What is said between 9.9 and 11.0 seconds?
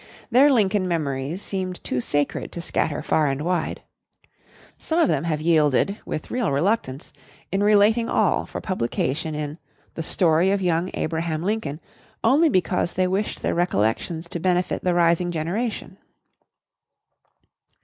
THE STORY OF YOUNG